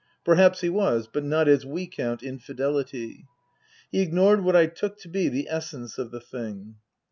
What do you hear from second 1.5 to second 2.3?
we count